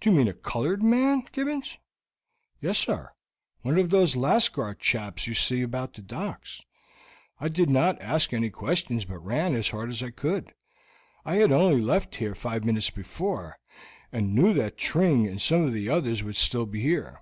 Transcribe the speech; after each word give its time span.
"Do 0.00 0.08
you 0.08 0.16
mean 0.16 0.26
a 0.26 0.32
colored 0.32 0.82
man, 0.82 1.22
Gibbons?" 1.32 1.76
"Yes, 2.62 2.78
sir, 2.78 3.12
one 3.60 3.76
of 3.76 3.90
those 3.90 4.16
Lascar 4.16 4.72
chaps 4.72 5.26
you 5.26 5.34
see 5.34 5.60
about 5.60 5.92
the 5.92 6.00
docks. 6.00 6.64
I 7.38 7.50
did 7.50 7.68
not 7.68 8.00
ask 8.00 8.32
any 8.32 8.48
questions, 8.48 9.04
but 9.04 9.18
ran 9.18 9.54
as 9.54 9.68
hard 9.68 9.90
as 9.90 10.02
I 10.02 10.12
could. 10.12 10.54
I 11.26 11.34
had 11.34 11.52
only 11.52 11.82
left 11.82 12.14
here 12.16 12.34
five 12.34 12.64
minutes 12.64 12.88
before, 12.88 13.58
and 14.10 14.34
knew 14.34 14.54
that 14.54 14.78
Tring 14.78 15.26
and 15.26 15.38
some 15.42 15.64
of 15.64 15.74
the 15.74 15.90
others 15.90 16.22
would 16.24 16.36
still 16.36 16.64
be 16.64 16.80
here. 16.80 17.20